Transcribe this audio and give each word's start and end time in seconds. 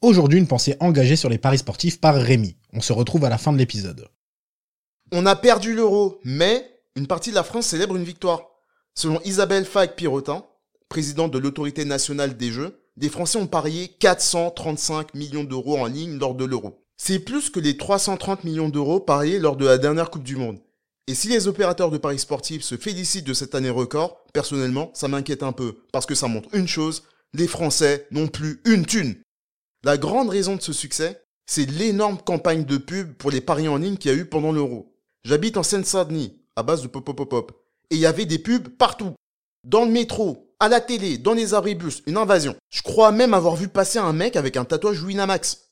Aujourd'hui, 0.00 0.38
une 0.38 0.46
pensée 0.46 0.76
engagée 0.78 1.16
sur 1.16 1.28
les 1.28 1.38
paris 1.38 1.58
sportifs 1.58 2.00
par 2.00 2.14
Rémi. 2.14 2.56
On 2.72 2.80
se 2.80 2.92
retrouve 2.92 3.24
à 3.24 3.28
la 3.28 3.36
fin 3.36 3.52
de 3.52 3.58
l'épisode. 3.58 4.06
On 5.10 5.26
a 5.26 5.34
perdu 5.34 5.74
l'euro, 5.74 6.20
mais 6.22 6.64
une 6.94 7.08
partie 7.08 7.30
de 7.30 7.34
la 7.34 7.42
France 7.42 7.66
célèbre 7.66 7.96
une 7.96 8.04
victoire. 8.04 8.42
Selon 8.94 9.20
Isabelle 9.24 9.64
Fague-Pirotin, 9.64 10.44
présidente 10.88 11.32
de 11.32 11.38
l'autorité 11.38 11.84
nationale 11.84 12.36
des 12.36 12.52
jeux, 12.52 12.80
les 12.96 13.08
Français 13.08 13.38
ont 13.38 13.48
parié 13.48 13.88
435 13.98 15.14
millions 15.14 15.42
d'euros 15.42 15.78
en 15.78 15.86
ligne 15.86 16.16
lors 16.16 16.36
de 16.36 16.44
l'euro. 16.44 16.84
C'est 16.96 17.18
plus 17.18 17.50
que 17.50 17.58
les 17.58 17.76
330 17.76 18.44
millions 18.44 18.68
d'euros 18.68 19.00
pariés 19.00 19.40
lors 19.40 19.56
de 19.56 19.66
la 19.66 19.78
dernière 19.78 20.10
Coupe 20.10 20.22
du 20.22 20.36
Monde. 20.36 20.60
Et 21.08 21.14
si 21.14 21.26
les 21.26 21.48
opérateurs 21.48 21.90
de 21.90 21.98
paris 21.98 22.20
sportifs 22.20 22.62
se 22.62 22.76
félicitent 22.76 23.26
de 23.26 23.34
cette 23.34 23.56
année 23.56 23.68
record, 23.68 24.24
personnellement, 24.32 24.92
ça 24.94 25.08
m'inquiète 25.08 25.42
un 25.42 25.52
peu, 25.52 25.78
parce 25.92 26.06
que 26.06 26.14
ça 26.14 26.28
montre 26.28 26.50
une 26.52 26.68
chose, 26.68 27.02
les 27.34 27.48
Français 27.48 28.06
n'ont 28.12 28.28
plus 28.28 28.60
une 28.64 28.86
thune. 28.86 29.16
La 29.84 29.96
grande 29.96 30.28
raison 30.28 30.56
de 30.56 30.62
ce 30.62 30.72
succès, 30.72 31.22
c'est 31.46 31.70
l'énorme 31.70 32.18
campagne 32.18 32.64
de 32.64 32.78
pub 32.78 33.14
pour 33.14 33.30
les 33.30 33.40
paris 33.40 33.68
en 33.68 33.76
ligne 33.76 33.96
qu'il 33.96 34.10
y 34.10 34.14
a 34.14 34.16
eu 34.16 34.24
pendant 34.24 34.50
l'euro. 34.50 34.92
J'habite 35.22 35.56
en 35.56 35.62
Seine-Saint-Denis, 35.62 36.36
à 36.56 36.64
base 36.64 36.82
de 36.82 36.88
pop 36.88 37.04
pop 37.04 37.16
pop 37.16 37.30
pop. 37.30 37.64
Et 37.90 37.94
il 37.94 38.00
y 38.00 38.06
avait 38.06 38.26
des 38.26 38.40
pubs 38.40 38.68
partout. 38.68 39.14
Dans 39.62 39.84
le 39.84 39.90
métro, 39.90 40.52
à 40.58 40.68
la 40.68 40.80
télé, 40.80 41.16
dans 41.16 41.32
les 41.32 41.54
abribus, 41.54 42.02
une 42.06 42.16
invasion. 42.16 42.56
Je 42.70 42.82
crois 42.82 43.12
même 43.12 43.34
avoir 43.34 43.54
vu 43.54 43.68
passer 43.68 43.98
un 43.98 44.12
mec 44.12 44.34
avec 44.34 44.56
un 44.56 44.64
tatouage 44.64 45.02
Winamax. 45.02 45.68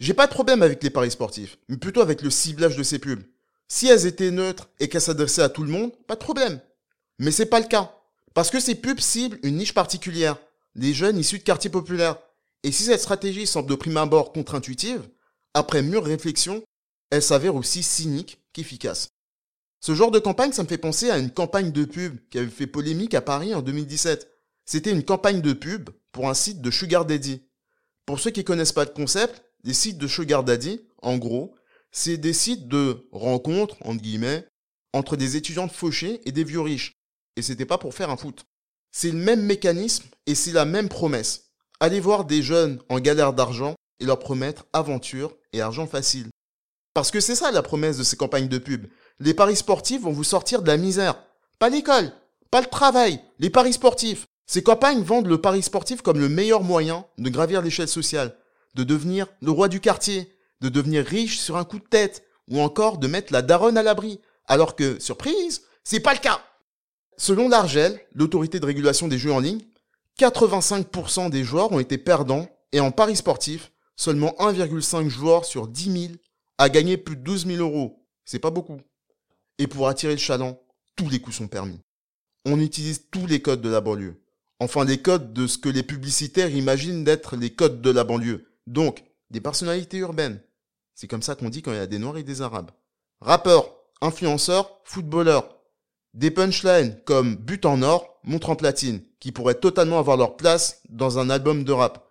J'ai 0.00 0.14
pas 0.14 0.26
de 0.26 0.32
problème 0.32 0.62
avec 0.62 0.82
les 0.82 0.90
paris 0.90 1.12
sportifs, 1.12 1.56
mais 1.68 1.76
plutôt 1.76 2.00
avec 2.00 2.22
le 2.22 2.30
ciblage 2.30 2.76
de 2.76 2.82
ces 2.82 2.98
pubs. 2.98 3.22
Si 3.68 3.86
elles 3.86 4.06
étaient 4.06 4.30
neutres 4.32 4.68
et 4.80 4.88
qu'elles 4.88 5.00
s'adressaient 5.00 5.42
à 5.42 5.48
tout 5.48 5.62
le 5.62 5.70
monde, 5.70 5.92
pas 6.06 6.14
de 6.14 6.20
problème. 6.20 6.60
Mais 7.18 7.30
c'est 7.30 7.46
pas 7.46 7.60
le 7.60 7.66
cas. 7.66 7.94
Parce 8.34 8.50
que 8.50 8.60
ces 8.60 8.74
pubs 8.74 9.00
ciblent 9.00 9.38
une 9.44 9.56
niche 9.56 9.72
particulière. 9.72 10.36
Les 10.74 10.92
jeunes 10.92 11.18
issus 11.18 11.38
de 11.38 11.44
quartiers 11.44 11.70
populaires. 11.70 12.18
Et 12.62 12.72
si 12.72 12.84
cette 12.84 13.00
stratégie 13.00 13.46
semble 13.46 13.68
de 13.68 13.74
prime 13.74 13.96
abord 13.96 14.32
contre-intuitive, 14.32 15.08
après 15.54 15.82
mûre 15.82 16.04
réflexion, 16.04 16.62
elle 17.10 17.22
s'avère 17.22 17.54
aussi 17.54 17.82
cynique 17.82 18.40
qu'efficace. 18.52 19.08
Ce 19.80 19.94
genre 19.94 20.10
de 20.10 20.18
campagne, 20.18 20.52
ça 20.52 20.62
me 20.62 20.68
fait 20.68 20.78
penser 20.78 21.10
à 21.10 21.18
une 21.18 21.30
campagne 21.30 21.70
de 21.70 21.84
pub 21.84 22.18
qui 22.28 22.38
avait 22.38 22.48
fait 22.48 22.66
polémique 22.66 23.14
à 23.14 23.20
Paris 23.20 23.54
en 23.54 23.62
2017. 23.62 24.28
C'était 24.64 24.90
une 24.90 25.04
campagne 25.04 25.40
de 25.40 25.52
pub 25.52 25.90
pour 26.12 26.28
un 26.28 26.34
site 26.34 26.60
de 26.60 26.70
Sugar 26.70 27.04
Daddy. 27.04 27.42
Pour 28.04 28.18
ceux 28.18 28.30
qui 28.30 28.44
connaissent 28.44 28.72
pas 28.72 28.84
le 28.84 28.90
concept, 28.90 29.44
les 29.62 29.74
sites 29.74 29.98
de 29.98 30.08
Sugar 30.08 30.44
Daddy, 30.44 30.80
en 31.02 31.18
gros, 31.18 31.54
c'est 31.92 32.16
des 32.16 32.32
sites 32.32 32.68
de 32.68 33.08
rencontres, 33.12 33.76
entre 33.82 34.02
guillemets, 34.02 34.46
entre 34.92 35.16
des 35.16 35.36
étudiantes 35.36 35.72
fauchées 35.72 36.20
et 36.24 36.32
des 36.32 36.44
vieux 36.44 36.60
riches. 36.60 36.92
Et 37.36 37.42
c'était 37.42 37.66
pas 37.66 37.78
pour 37.78 37.94
faire 37.94 38.10
un 38.10 38.16
foot. 38.16 38.44
C'est 38.90 39.10
le 39.10 39.18
même 39.18 39.42
mécanisme 39.42 40.06
et 40.26 40.34
c'est 40.34 40.52
la 40.52 40.64
même 40.64 40.88
promesse. 40.88 41.45
Allez 41.78 42.00
voir 42.00 42.24
des 42.24 42.42
jeunes 42.42 42.80
en 42.88 43.00
galère 43.00 43.32
d'argent 43.32 43.74
et 44.00 44.06
leur 44.06 44.18
promettre 44.18 44.64
aventure 44.72 45.36
et 45.52 45.60
argent 45.60 45.86
facile. 45.86 46.28
Parce 46.94 47.10
que 47.10 47.20
c'est 47.20 47.34
ça 47.34 47.50
la 47.50 47.62
promesse 47.62 47.98
de 47.98 48.02
ces 48.02 48.16
campagnes 48.16 48.48
de 48.48 48.58
pub. 48.58 48.86
Les 49.20 49.34
paris 49.34 49.56
sportifs 49.56 50.00
vont 50.00 50.12
vous 50.12 50.24
sortir 50.24 50.62
de 50.62 50.68
la 50.68 50.78
misère. 50.78 51.22
Pas 51.58 51.68
l'école, 51.68 52.12
pas 52.50 52.62
le 52.62 52.66
travail, 52.66 53.20
les 53.38 53.50
paris 53.50 53.74
sportifs. 53.74 54.26
Ces 54.46 54.62
campagnes 54.62 55.02
vendent 55.02 55.26
le 55.26 55.40
pari 55.40 55.62
sportif 55.62 56.00
comme 56.00 56.20
le 56.20 56.28
meilleur 56.28 56.62
moyen 56.62 57.04
de 57.18 57.28
gravir 57.28 57.60
l'échelle 57.60 57.88
sociale, 57.88 58.36
de 58.74 58.84
devenir 58.84 59.26
le 59.42 59.50
roi 59.50 59.68
du 59.68 59.80
quartier, 59.80 60.32
de 60.60 60.68
devenir 60.68 61.04
riche 61.04 61.38
sur 61.38 61.56
un 61.56 61.64
coup 61.64 61.78
de 61.78 61.84
tête, 61.84 62.24
ou 62.48 62.60
encore 62.60 62.98
de 62.98 63.08
mettre 63.08 63.32
la 63.32 63.42
daronne 63.42 63.76
à 63.76 63.82
l'abri. 63.82 64.20
Alors 64.46 64.76
que, 64.76 64.98
surprise, 65.00 65.62
c'est 65.84 66.00
pas 66.00 66.14
le 66.14 66.20
cas. 66.20 66.40
Selon 67.18 67.48
l'Argel, 67.48 68.00
l'autorité 68.14 68.60
de 68.60 68.66
régulation 68.66 69.08
des 69.08 69.18
jeux 69.18 69.32
en 69.32 69.40
ligne, 69.40 69.62
85% 70.18 71.30
des 71.30 71.44
joueurs 71.44 71.72
ont 71.72 71.78
été 71.78 71.98
perdants 71.98 72.48
et 72.72 72.80
en 72.80 72.90
paris 72.90 73.16
sportif, 73.16 73.72
seulement 73.96 74.34
1,5 74.38 75.08
joueur 75.08 75.44
sur 75.44 75.68
10 75.68 76.08
000 76.08 76.14
a 76.58 76.68
gagné 76.68 76.96
plus 76.96 77.16
de 77.16 77.22
12 77.22 77.46
000 77.46 77.58
euros. 77.58 78.06
C'est 78.24 78.38
pas 78.38 78.50
beaucoup. 78.50 78.80
Et 79.58 79.66
pour 79.66 79.88
attirer 79.88 80.12
le 80.12 80.18
chaland, 80.18 80.60
tous 80.96 81.08
les 81.08 81.20
coups 81.20 81.36
sont 81.36 81.48
permis. 81.48 81.80
On 82.44 82.60
utilise 82.60 83.08
tous 83.10 83.26
les 83.26 83.42
codes 83.42 83.60
de 83.60 83.68
la 83.68 83.80
banlieue. 83.80 84.22
Enfin, 84.58 84.84
les 84.84 85.02
codes 85.02 85.34
de 85.34 85.46
ce 85.46 85.58
que 85.58 85.68
les 85.68 85.82
publicitaires 85.82 86.54
imaginent 86.54 87.04
d'être 87.04 87.36
les 87.36 87.50
codes 87.50 87.82
de 87.82 87.90
la 87.90 88.04
banlieue. 88.04 88.46
Donc, 88.66 89.04
des 89.30 89.40
personnalités 89.40 89.98
urbaines. 89.98 90.40
C'est 90.94 91.08
comme 91.08 91.22
ça 91.22 91.34
qu'on 91.34 91.50
dit 91.50 91.60
quand 91.60 91.72
il 91.72 91.76
y 91.76 91.80
a 91.80 91.86
des 91.86 91.98
Noirs 91.98 92.16
et 92.16 92.22
des 92.22 92.40
Arabes. 92.40 92.70
Rappeurs, 93.20 93.70
influenceurs, 94.00 94.80
footballeurs, 94.84 95.58
des 96.14 96.30
punchlines 96.30 96.98
comme 97.04 97.36
But 97.36 97.66
en 97.66 97.82
or, 97.82 98.15
montre 98.26 98.50
en 98.50 98.56
platine, 98.56 99.02
qui 99.20 99.32
pourraient 99.32 99.54
totalement 99.54 99.98
avoir 99.98 100.16
leur 100.16 100.36
place 100.36 100.82
dans 100.88 101.18
un 101.18 101.30
album 101.30 101.64
de 101.64 101.72
rap. 101.72 102.10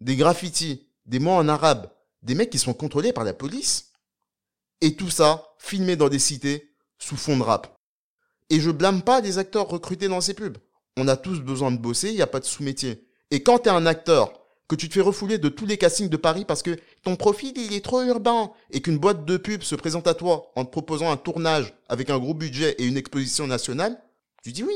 Des 0.00 0.16
graffitis, 0.16 0.88
des 1.06 1.18
mots 1.18 1.30
en 1.30 1.48
arabe, 1.48 1.90
des 2.22 2.34
mecs 2.34 2.50
qui 2.50 2.58
sont 2.58 2.74
contrôlés 2.74 3.12
par 3.12 3.24
la 3.24 3.32
police. 3.32 3.92
Et 4.80 4.96
tout 4.96 5.10
ça, 5.10 5.46
filmé 5.58 5.96
dans 5.96 6.08
des 6.08 6.18
cités, 6.18 6.74
sous 6.98 7.16
fond 7.16 7.36
de 7.36 7.42
rap. 7.42 7.74
Et 8.50 8.60
je 8.60 8.70
blâme 8.70 9.02
pas 9.02 9.20
les 9.20 9.38
acteurs 9.38 9.68
recrutés 9.68 10.08
dans 10.08 10.20
ces 10.20 10.34
pubs. 10.34 10.58
On 10.96 11.08
a 11.08 11.16
tous 11.16 11.40
besoin 11.40 11.70
de 11.70 11.78
bosser, 11.78 12.10
il 12.10 12.16
n'y 12.16 12.22
a 12.22 12.26
pas 12.26 12.40
de 12.40 12.44
sous-métier. 12.44 13.06
Et 13.30 13.42
quand 13.42 13.60
t'es 13.60 13.70
un 13.70 13.86
acteur 13.86 14.42
que 14.68 14.76
tu 14.76 14.88
te 14.88 14.94
fais 14.94 15.00
refouler 15.00 15.38
de 15.38 15.48
tous 15.48 15.66
les 15.66 15.78
castings 15.78 16.08
de 16.08 16.16
Paris 16.16 16.44
parce 16.44 16.62
que 16.62 16.78
ton 17.02 17.16
profil 17.16 17.52
il 17.56 17.74
est 17.74 17.84
trop 17.84 18.02
urbain 18.02 18.52
et 18.70 18.80
qu'une 18.80 18.98
boîte 18.98 19.24
de 19.24 19.36
pub 19.36 19.62
se 19.62 19.74
présente 19.74 20.06
à 20.06 20.14
toi 20.14 20.50
en 20.56 20.64
te 20.64 20.70
proposant 20.70 21.10
un 21.10 21.16
tournage 21.16 21.74
avec 21.88 22.10
un 22.10 22.18
gros 22.18 22.34
budget 22.34 22.74
et 22.78 22.86
une 22.86 22.96
exposition 22.96 23.46
nationale, 23.46 24.02
tu 24.42 24.52
dis 24.52 24.64
oui. 24.64 24.74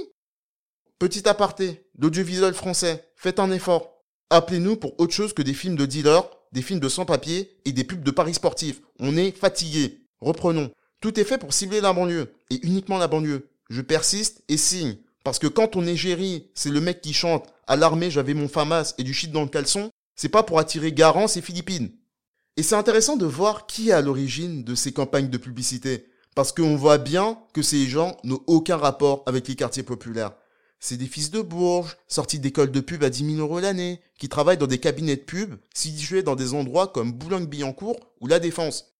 Petit 0.98 1.28
aparté, 1.28 1.84
l'audiovisuel 1.98 2.54
français, 2.54 3.04
faites 3.16 3.38
un 3.38 3.50
effort. 3.50 4.02
Appelez-nous 4.30 4.76
pour 4.76 4.98
autre 4.98 5.12
chose 5.12 5.34
que 5.34 5.42
des 5.42 5.52
films 5.52 5.76
de 5.76 5.84
dealers, 5.84 6.24
des 6.52 6.62
films 6.62 6.80
de 6.80 6.88
sans-papiers 6.88 7.54
et 7.66 7.72
des 7.72 7.84
pubs 7.84 8.02
de 8.02 8.10
paris 8.10 8.32
sportifs. 8.32 8.80
On 8.98 9.14
est 9.14 9.30
fatigué. 9.30 10.06
Reprenons. 10.20 10.70
Tout 11.02 11.20
est 11.20 11.24
fait 11.24 11.36
pour 11.36 11.52
cibler 11.52 11.82
la 11.82 11.92
banlieue, 11.92 12.32
et 12.48 12.66
uniquement 12.66 12.96
la 12.96 13.08
banlieue. 13.08 13.50
Je 13.68 13.82
persiste 13.82 14.42
et 14.48 14.56
signe. 14.56 14.96
Parce 15.22 15.38
que 15.38 15.46
quand 15.46 15.76
on 15.76 15.86
est 15.86 15.96
géri, 15.96 16.48
c'est 16.54 16.70
le 16.70 16.80
mec 16.80 17.02
qui 17.02 17.12
chante 17.12 17.46
à 17.66 17.76
l'armée 17.76 18.10
j'avais 18.10 18.32
mon 18.32 18.48
famas 18.48 18.94
et 18.96 19.02
du 19.02 19.12
shit 19.12 19.30
dans 19.30 19.42
le 19.42 19.48
caleçon, 19.48 19.90
c'est 20.14 20.30
pas 20.30 20.44
pour 20.44 20.58
attirer 20.58 20.92
Garance 20.92 21.36
et 21.36 21.42
Philippines. 21.42 21.90
Et 22.56 22.62
c'est 22.62 22.74
intéressant 22.74 23.16
de 23.16 23.26
voir 23.26 23.66
qui 23.66 23.90
est 23.90 23.92
à 23.92 24.00
l'origine 24.00 24.64
de 24.64 24.74
ces 24.74 24.92
campagnes 24.92 25.28
de 25.28 25.36
publicité, 25.36 26.06
parce 26.34 26.52
qu'on 26.52 26.76
voit 26.76 26.96
bien 26.96 27.38
que 27.52 27.60
ces 27.60 27.86
gens 27.86 28.16
n'ont 28.24 28.40
aucun 28.46 28.78
rapport 28.78 29.24
avec 29.26 29.46
les 29.46 29.56
quartiers 29.56 29.82
populaires. 29.82 30.32
C'est 30.78 30.96
des 30.96 31.06
fils 31.06 31.30
de 31.30 31.40
Bourges, 31.40 31.96
sortis 32.06 32.38
d'écoles 32.38 32.70
de 32.70 32.80
pub 32.80 33.02
à 33.02 33.10
10 33.10 33.36
000 33.36 33.40
euros 33.40 33.60
l'année, 33.60 34.00
qui 34.18 34.28
travaillent 34.28 34.58
dans 34.58 34.66
des 34.66 34.78
cabinets 34.78 35.16
de 35.16 35.22
pub 35.22 35.56
situés 35.74 36.22
dans 36.22 36.36
des 36.36 36.54
endroits 36.54 36.88
comme 36.88 37.12
Boulogne-Billancourt 37.12 37.98
ou 38.20 38.26
La 38.26 38.38
Défense. 38.38 38.92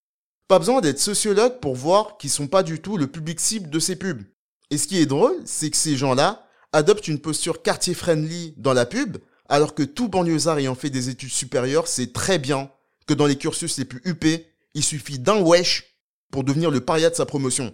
Pas 0.49 0.59
besoin 0.59 0.81
d'être 0.81 1.01
sociologue 1.01 1.61
pour 1.61 1.75
voir 1.75 2.19
qu'ils 2.19 2.31
sont 2.31 2.47
pas 2.47 2.63
du 2.63 2.81
tout 2.81 2.97
le 2.97 3.07
public 3.07 3.41
cible 3.41 3.69
de 3.69 3.79
ces 3.79 3.97
pubs. 3.97 4.23
Et 4.71 4.79
ce 4.79 4.87
qui 4.87 4.99
est 4.99 5.07
drôle, 5.07 5.37
c'est 5.45 5.71
que 5.71 5.77
ces 5.77 5.97
gens-là 5.97 6.47
adoptent 6.73 7.09
une 7.09 7.21
posture 7.21 7.63
quartier-friendly 7.63 8.55
dans 8.57 8.73
la 8.73 8.87
pub, 8.87 9.19
alors 9.49 9.75
que 9.75 9.83
tout 9.83 10.09
banlieusard 10.09 10.59
ayant 10.59 10.75
fait 10.75 10.91
des 10.91 11.09
études 11.09 11.31
supérieures 11.31 11.89
sait 11.89 12.09
très 12.09 12.39
bien 12.39 12.71
que 13.07 13.15
dans 13.15 13.27
les 13.27 13.37
cursus 13.37 13.79
les 13.79 13.85
plus 13.85 14.03
huppés, 14.05 14.49
il 14.75 14.83
suffit 14.83 15.19
d'un 15.19 15.41
wesh 15.41 15.97
pour 16.31 16.45
devenir 16.45 16.71
le 16.71 16.81
paria 16.81 17.11
de 17.11 17.15
sa 17.15 17.27
promotion. 17.27 17.73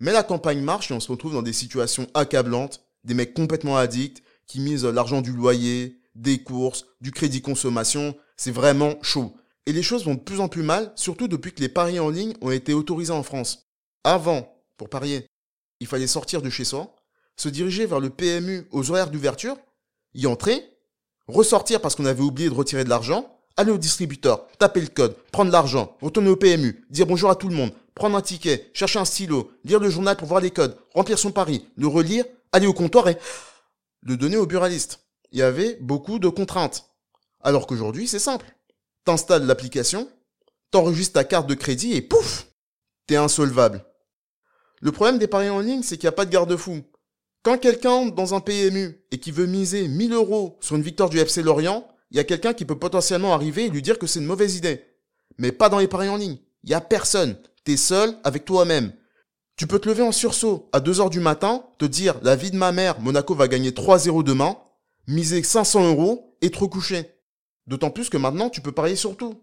Mais 0.00 0.12
la 0.12 0.22
campagne 0.22 0.60
marche 0.60 0.90
et 0.90 0.94
on 0.94 1.00
se 1.00 1.10
retrouve 1.10 1.32
dans 1.32 1.42
des 1.42 1.52
situations 1.52 2.08
accablantes, 2.14 2.87
des 3.08 3.14
mecs 3.14 3.34
complètement 3.34 3.78
addicts 3.78 4.22
qui 4.46 4.60
misent 4.60 4.84
l'argent 4.84 5.22
du 5.22 5.32
loyer, 5.32 5.98
des 6.14 6.42
courses, 6.42 6.84
du 7.00 7.10
crédit 7.10 7.40
consommation, 7.40 8.14
c'est 8.36 8.50
vraiment 8.50 8.94
chaud. 9.02 9.34
Et 9.66 9.72
les 9.72 9.82
choses 9.82 10.04
vont 10.04 10.14
de 10.14 10.20
plus 10.20 10.40
en 10.40 10.48
plus 10.48 10.62
mal, 10.62 10.92
surtout 10.94 11.26
depuis 11.26 11.52
que 11.52 11.60
les 11.60 11.70
paris 11.70 11.98
en 11.98 12.10
ligne 12.10 12.34
ont 12.42 12.50
été 12.50 12.74
autorisés 12.74 13.12
en 13.12 13.22
France. 13.22 13.70
Avant, 14.04 14.62
pour 14.76 14.90
parier, 14.90 15.26
il 15.80 15.86
fallait 15.86 16.06
sortir 16.06 16.42
de 16.42 16.50
chez 16.50 16.64
soi, 16.64 16.94
se 17.36 17.48
diriger 17.48 17.86
vers 17.86 18.00
le 18.00 18.10
PMU 18.10 18.66
aux 18.72 18.90
horaires 18.90 19.10
d'ouverture, 19.10 19.56
y 20.14 20.26
entrer, 20.26 20.62
ressortir 21.28 21.80
parce 21.80 21.94
qu'on 21.94 22.06
avait 22.06 22.22
oublié 22.22 22.50
de 22.50 22.54
retirer 22.54 22.84
de 22.84 22.90
l'argent, 22.90 23.38
aller 23.56 23.72
au 23.72 23.78
distributeur, 23.78 24.46
taper 24.58 24.82
le 24.82 24.88
code, 24.88 25.16
prendre 25.32 25.50
l'argent, 25.50 25.96
retourner 26.02 26.28
au 26.28 26.36
PMU, 26.36 26.84
dire 26.90 27.06
bonjour 27.06 27.30
à 27.30 27.36
tout 27.36 27.48
le 27.48 27.54
monde, 27.54 27.72
prendre 27.94 28.16
un 28.16 28.22
ticket, 28.22 28.70
chercher 28.74 28.98
un 28.98 29.04
stylo, 29.04 29.50
lire 29.64 29.80
le 29.80 29.88
journal 29.88 30.16
pour 30.16 30.28
voir 30.28 30.40
les 30.40 30.50
codes, 30.50 30.76
remplir 30.94 31.18
son 31.18 31.32
pari, 31.32 31.66
le 31.76 31.86
relire, 31.86 32.24
aller 32.52 32.66
au 32.66 32.72
comptoir 32.72 33.08
et 33.08 33.18
le 34.02 34.16
donner 34.16 34.36
au 34.36 34.46
buraliste. 34.46 35.00
Il 35.32 35.38
y 35.38 35.42
avait 35.42 35.76
beaucoup 35.80 36.18
de 36.18 36.28
contraintes. 36.28 36.90
Alors 37.40 37.66
qu'aujourd'hui, 37.66 38.08
c'est 38.08 38.18
simple. 38.18 38.46
T'installes 39.04 39.46
l'application, 39.46 40.08
t'enregistres 40.70 41.14
ta 41.14 41.24
carte 41.24 41.46
de 41.46 41.54
crédit 41.54 41.94
et 41.94 42.02
pouf, 42.02 42.48
t'es 43.06 43.16
insolvable. 43.16 43.84
Le 44.80 44.92
problème 44.92 45.18
des 45.18 45.26
paris 45.26 45.48
en 45.48 45.60
ligne, 45.60 45.82
c'est 45.82 45.96
qu'il 45.96 46.06
n'y 46.06 46.10
a 46.10 46.12
pas 46.12 46.24
de 46.24 46.30
garde-fou. 46.30 46.82
Quand 47.42 47.58
quelqu'un 47.58 48.06
dans 48.06 48.34
un 48.34 48.40
PMU 48.40 49.00
et 49.10 49.18
qui 49.18 49.30
veut 49.30 49.46
miser 49.46 49.88
1000 49.88 50.12
euros 50.12 50.58
sur 50.60 50.76
une 50.76 50.82
victoire 50.82 51.08
du 51.08 51.18
FC 51.18 51.42
Lorient, 51.42 51.88
il 52.10 52.16
y 52.16 52.20
a 52.20 52.24
quelqu'un 52.24 52.54
qui 52.54 52.64
peut 52.64 52.78
potentiellement 52.78 53.34
arriver 53.34 53.66
et 53.66 53.70
lui 53.70 53.82
dire 53.82 53.98
que 53.98 54.06
c'est 54.06 54.20
une 54.20 54.26
mauvaise 54.26 54.56
idée. 54.56 54.84
Mais 55.36 55.52
pas 55.52 55.68
dans 55.68 55.78
les 55.78 55.88
paris 55.88 56.08
en 56.08 56.16
ligne. 56.16 56.38
Il 56.64 56.70
y 56.70 56.74
a 56.74 56.80
personne. 56.80 57.36
T'es 57.64 57.76
seul 57.76 58.16
avec 58.24 58.44
toi-même. 58.44 58.92
Tu 59.58 59.66
peux 59.66 59.80
te 59.80 59.88
lever 59.88 60.04
en 60.04 60.12
sursaut 60.12 60.68
à 60.72 60.78
2 60.78 61.00
heures 61.00 61.10
du 61.10 61.18
matin, 61.18 61.64
te 61.78 61.84
dire 61.84 62.14
la 62.22 62.36
vie 62.36 62.52
de 62.52 62.56
ma 62.56 62.70
mère, 62.70 63.00
Monaco 63.00 63.34
va 63.34 63.48
gagner 63.48 63.72
3-0 63.72 64.22
demain, 64.22 64.56
miser 65.08 65.42
500 65.42 65.88
euros 65.88 66.36
et 66.40 66.50
te 66.50 66.60
recoucher. 66.60 67.10
D'autant 67.66 67.90
plus 67.90 68.08
que 68.08 68.16
maintenant, 68.16 68.50
tu 68.50 68.60
peux 68.60 68.70
parier 68.70 68.94
sur 68.94 69.16
tout. 69.16 69.42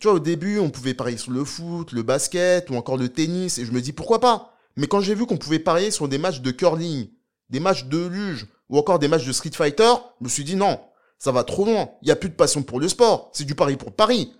Tu 0.00 0.08
vois, 0.08 0.16
au 0.16 0.18
début, 0.18 0.58
on 0.58 0.70
pouvait 0.70 0.92
parier 0.92 1.18
sur 1.18 1.30
le 1.30 1.44
foot, 1.44 1.92
le 1.92 2.02
basket 2.02 2.68
ou 2.68 2.74
encore 2.74 2.96
le 2.96 3.08
tennis, 3.08 3.58
et 3.58 3.64
je 3.64 3.70
me 3.70 3.80
dis 3.80 3.92
pourquoi 3.92 4.18
pas? 4.18 4.56
Mais 4.74 4.88
quand 4.88 5.00
j'ai 5.00 5.14
vu 5.14 5.24
qu'on 5.24 5.36
pouvait 5.36 5.60
parier 5.60 5.92
sur 5.92 6.08
des 6.08 6.18
matchs 6.18 6.40
de 6.40 6.50
curling, 6.50 7.06
des 7.48 7.60
matchs 7.60 7.84
de 7.84 8.06
luge 8.08 8.48
ou 8.68 8.76
encore 8.76 8.98
des 8.98 9.06
matchs 9.06 9.24
de 9.24 9.30
Street 9.30 9.52
Fighter, 9.54 9.92
je 10.18 10.24
me 10.24 10.28
suis 10.28 10.42
dit 10.42 10.56
non, 10.56 10.80
ça 11.20 11.30
va 11.30 11.44
trop 11.44 11.64
loin. 11.64 11.90
Il 12.02 12.06
n'y 12.06 12.10
a 12.10 12.16
plus 12.16 12.28
de 12.28 12.34
passion 12.34 12.64
pour 12.64 12.80
le 12.80 12.88
sport. 12.88 13.30
C'est 13.32 13.44
du 13.44 13.54
pari 13.54 13.76
pour 13.76 13.92
Paris. 13.92 14.32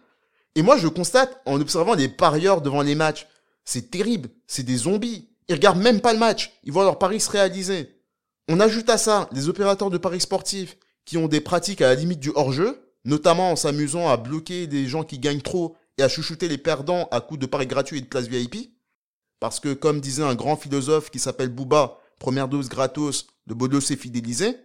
Et 0.56 0.62
moi, 0.62 0.76
je 0.76 0.88
constate 0.88 1.40
en 1.46 1.60
observant 1.60 1.94
les 1.94 2.08
parieurs 2.08 2.62
devant 2.62 2.82
les 2.82 2.96
matchs, 2.96 3.28
c'est 3.64 3.90
terrible. 3.90 4.28
C'est 4.46 4.62
des 4.62 4.76
zombies. 4.76 5.28
Ils 5.48 5.54
regardent 5.54 5.82
même 5.82 6.00
pas 6.00 6.12
le 6.12 6.18
match. 6.18 6.52
Ils 6.64 6.72
voient 6.72 6.84
leur 6.84 6.98
pari 6.98 7.20
se 7.20 7.30
réaliser. 7.30 8.00
On 8.48 8.60
ajoute 8.60 8.90
à 8.90 8.98
ça 8.98 9.28
les 9.32 9.48
opérateurs 9.48 9.90
de 9.90 9.98
paris 9.98 10.20
sportifs 10.20 10.76
qui 11.04 11.16
ont 11.16 11.28
des 11.28 11.40
pratiques 11.40 11.82
à 11.82 11.88
la 11.88 11.94
limite 11.94 12.20
du 12.20 12.30
hors-jeu, 12.34 12.92
notamment 13.04 13.52
en 13.52 13.56
s'amusant 13.56 14.08
à 14.08 14.16
bloquer 14.16 14.66
des 14.66 14.86
gens 14.86 15.04
qui 15.04 15.18
gagnent 15.18 15.40
trop 15.40 15.76
et 15.98 16.02
à 16.02 16.08
chouchouter 16.08 16.48
les 16.48 16.58
perdants 16.58 17.08
à 17.10 17.20
coups 17.20 17.40
de 17.40 17.46
paris 17.46 17.66
gratuits 17.66 17.98
et 17.98 18.02
de 18.02 18.06
places 18.06 18.28
VIP. 18.28 18.74
Parce 19.40 19.60
que, 19.60 19.74
comme 19.74 20.00
disait 20.00 20.22
un 20.22 20.34
grand 20.34 20.56
philosophe 20.56 21.10
qui 21.10 21.18
s'appelle 21.18 21.50
Booba, 21.50 21.98
première 22.18 22.48
dose 22.48 22.68
gratos, 22.68 23.26
le 23.46 23.54
beau 23.54 23.80
s'est 23.80 23.96
fidélisé. 23.96 24.56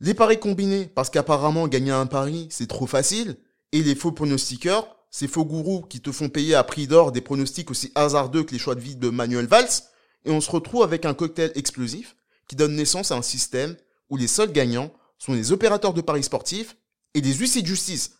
Les 0.00 0.14
paris 0.14 0.38
combinés, 0.38 0.86
parce 0.86 1.10
qu'apparemment 1.10 1.68
gagner 1.68 1.90
un 1.90 2.06
pari, 2.06 2.48
c'est 2.50 2.68
trop 2.68 2.86
facile. 2.86 3.36
Et 3.72 3.82
les 3.82 3.94
faux 3.94 4.12
pronostiqueurs, 4.12 4.96
ces 5.12 5.28
faux 5.28 5.44
gourous 5.44 5.82
qui 5.82 6.00
te 6.00 6.10
font 6.10 6.30
payer 6.30 6.54
à 6.54 6.64
prix 6.64 6.88
d'or 6.88 7.12
des 7.12 7.20
pronostics 7.20 7.70
aussi 7.70 7.92
hasardeux 7.94 8.42
que 8.42 8.52
les 8.52 8.58
choix 8.58 8.74
de 8.74 8.80
vie 8.80 8.96
de 8.96 9.10
Manuel 9.10 9.46
Valls. 9.46 9.82
Et 10.24 10.30
on 10.30 10.40
se 10.40 10.50
retrouve 10.50 10.82
avec 10.82 11.04
un 11.04 11.14
cocktail 11.14 11.52
explosif 11.54 12.16
qui 12.48 12.56
donne 12.56 12.74
naissance 12.74 13.12
à 13.12 13.16
un 13.16 13.22
système 13.22 13.76
où 14.08 14.16
les 14.16 14.26
seuls 14.26 14.50
gagnants 14.50 14.92
sont 15.18 15.34
les 15.34 15.52
opérateurs 15.52 15.92
de 15.92 16.00
paris 16.00 16.22
sportifs 16.22 16.76
et 17.14 17.20
les 17.20 17.34
huissiers 17.34 17.62
de 17.62 17.66
justice. 17.66 18.14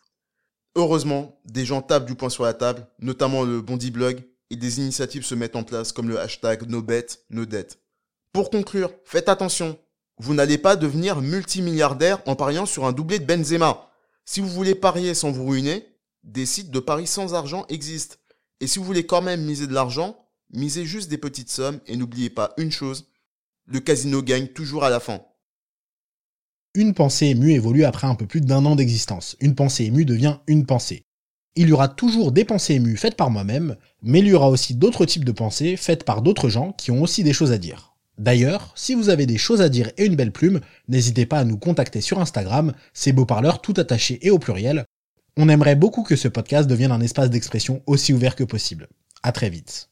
Heureusement, 0.76 1.40
des 1.46 1.64
gens 1.64 1.82
tapent 1.82 2.06
du 2.06 2.14
poing 2.14 2.30
sur 2.30 2.44
la 2.44 2.54
table, 2.54 2.86
notamment 2.98 3.42
le 3.42 3.60
Bondi 3.60 3.90
Blog, 3.90 4.22
et 4.50 4.56
des 4.56 4.78
initiatives 4.78 5.24
se 5.24 5.34
mettent 5.34 5.56
en 5.56 5.64
place 5.64 5.92
comme 5.92 6.08
le 6.08 6.20
hashtag 6.20 6.68
NoBet, 6.68 7.06
NoDebt. 7.30 7.78
Pour 8.32 8.50
conclure, 8.50 8.92
faites 9.04 9.30
attention. 9.30 9.78
Vous 10.18 10.34
n'allez 10.34 10.58
pas 10.58 10.76
devenir 10.76 11.22
multimilliardaire 11.22 12.20
en 12.26 12.36
pariant 12.36 12.66
sur 12.66 12.84
un 12.84 12.92
doublé 12.92 13.18
de 13.18 13.24
Benzema. 13.24 13.90
Si 14.24 14.40
vous 14.40 14.48
voulez 14.48 14.74
parier 14.74 15.14
sans 15.14 15.30
vous 15.30 15.46
ruiner, 15.46 15.91
des 16.22 16.46
sites 16.46 16.70
de 16.70 16.80
paris 16.80 17.06
sans 17.06 17.34
argent 17.34 17.66
existent. 17.68 18.16
Et 18.60 18.66
si 18.66 18.78
vous 18.78 18.84
voulez 18.84 19.06
quand 19.06 19.22
même 19.22 19.44
miser 19.44 19.66
de 19.66 19.74
l'argent, 19.74 20.16
misez 20.52 20.84
juste 20.84 21.10
des 21.10 21.18
petites 21.18 21.50
sommes 21.50 21.80
et 21.86 21.96
n'oubliez 21.96 22.30
pas 22.30 22.52
une 22.58 22.70
chose, 22.70 23.08
le 23.66 23.80
casino 23.80 24.22
gagne 24.22 24.48
toujours 24.48 24.84
à 24.84 24.90
la 24.90 25.00
fin. 25.00 25.22
Une 26.74 26.94
pensée 26.94 27.26
émue 27.26 27.52
évolue 27.52 27.84
après 27.84 28.06
un 28.06 28.14
peu 28.14 28.26
plus 28.26 28.40
d'un 28.40 28.64
an 28.64 28.76
d'existence. 28.76 29.36
Une 29.40 29.54
pensée 29.54 29.84
émue 29.84 30.04
devient 30.04 30.38
une 30.46 30.64
pensée. 30.64 31.04
Il 31.54 31.68
y 31.68 31.72
aura 31.72 31.88
toujours 31.88 32.32
des 32.32 32.46
pensées 32.46 32.74
émues 32.74 32.96
faites 32.96 33.16
par 33.16 33.30
moi-même, 33.30 33.76
mais 34.02 34.20
il 34.20 34.28
y 34.28 34.32
aura 34.32 34.48
aussi 34.48 34.74
d'autres 34.74 35.04
types 35.04 35.24
de 35.24 35.32
pensées 35.32 35.76
faites 35.76 36.04
par 36.04 36.22
d'autres 36.22 36.48
gens 36.48 36.72
qui 36.72 36.90
ont 36.90 37.02
aussi 37.02 37.24
des 37.24 37.34
choses 37.34 37.52
à 37.52 37.58
dire. 37.58 37.94
D'ailleurs, 38.16 38.72
si 38.74 38.94
vous 38.94 39.10
avez 39.10 39.26
des 39.26 39.36
choses 39.36 39.60
à 39.60 39.68
dire 39.68 39.90
et 39.98 40.06
une 40.06 40.16
belle 40.16 40.32
plume, 40.32 40.60
n'hésitez 40.88 41.26
pas 41.26 41.40
à 41.40 41.44
nous 41.44 41.58
contacter 41.58 42.00
sur 42.00 42.20
Instagram, 42.20 42.72
c'est 42.94 43.12
beau 43.12 43.26
parleur 43.26 43.60
tout 43.60 43.74
attaché 43.76 44.18
et 44.26 44.30
au 44.30 44.38
pluriel. 44.38 44.86
On 45.36 45.48
aimerait 45.48 45.76
beaucoup 45.76 46.02
que 46.02 46.16
ce 46.16 46.28
podcast 46.28 46.68
devienne 46.68 46.92
un 46.92 47.00
espace 47.00 47.30
d'expression 47.30 47.82
aussi 47.86 48.12
ouvert 48.12 48.36
que 48.36 48.44
possible. 48.44 48.88
À 49.22 49.32
très 49.32 49.50
vite. 49.50 49.91